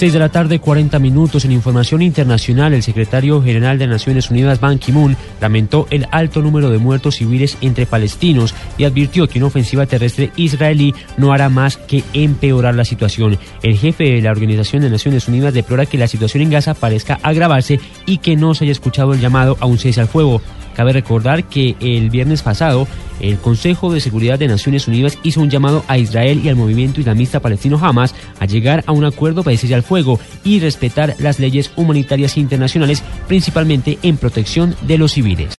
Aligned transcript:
6 0.00 0.14
de 0.14 0.18
la 0.18 0.30
tarde, 0.30 0.60
40 0.60 0.98
minutos. 0.98 1.44
En 1.44 1.52
información 1.52 2.00
internacional, 2.00 2.72
el 2.72 2.82
secretario 2.82 3.42
general 3.42 3.78
de 3.78 3.86
Naciones 3.86 4.30
Unidas, 4.30 4.58
Ban 4.58 4.78
Ki-moon, 4.78 5.14
lamentó 5.42 5.86
el 5.90 6.06
alto 6.10 6.40
número 6.40 6.70
de 6.70 6.78
muertos 6.78 7.16
civiles 7.16 7.58
entre 7.60 7.84
palestinos 7.84 8.54
y 8.78 8.84
advirtió 8.84 9.28
que 9.28 9.38
una 9.38 9.48
ofensiva 9.48 9.84
terrestre 9.84 10.32
israelí 10.36 10.94
no 11.18 11.34
hará 11.34 11.50
más 11.50 11.76
que 11.76 12.02
empeorar 12.14 12.76
la 12.76 12.86
situación. 12.86 13.38
El 13.62 13.76
jefe 13.76 14.04
de 14.04 14.22
la 14.22 14.30
Organización 14.30 14.80
de 14.80 14.88
Naciones 14.88 15.28
Unidas 15.28 15.52
deplora 15.52 15.84
que 15.84 15.98
la 15.98 16.08
situación 16.08 16.44
en 16.44 16.50
Gaza 16.50 16.72
parezca 16.72 17.20
agravarse 17.22 17.78
y 18.06 18.16
que 18.16 18.36
no 18.36 18.54
se 18.54 18.64
haya 18.64 18.72
escuchado 18.72 19.12
el 19.12 19.20
llamado 19.20 19.58
a 19.60 19.66
un 19.66 19.76
cese 19.76 20.00
al 20.00 20.08
fuego. 20.08 20.40
Cabe 20.74 20.92
recordar 20.92 21.44
que 21.44 21.76
el 21.80 22.10
viernes 22.10 22.42
pasado 22.42 22.86
el 23.20 23.38
Consejo 23.38 23.92
de 23.92 24.00
Seguridad 24.00 24.38
de 24.38 24.48
Naciones 24.48 24.88
Unidas 24.88 25.18
hizo 25.22 25.40
un 25.40 25.50
llamado 25.50 25.84
a 25.88 25.98
Israel 25.98 26.40
y 26.42 26.48
al 26.48 26.56
movimiento 26.56 27.00
islamista 27.00 27.40
palestino 27.40 27.78
Hamas 27.80 28.14
a 28.38 28.46
llegar 28.46 28.82
a 28.86 28.92
un 28.92 29.04
acuerdo 29.04 29.42
para 29.42 29.56
cese 29.56 29.74
al 29.74 29.82
fuego 29.82 30.18
y 30.44 30.60
respetar 30.60 31.14
las 31.18 31.38
leyes 31.38 31.70
humanitarias 31.76 32.36
internacionales, 32.36 33.02
principalmente 33.28 33.98
en 34.02 34.16
protección 34.16 34.74
de 34.82 34.98
los 34.98 35.12
civiles. 35.12 35.48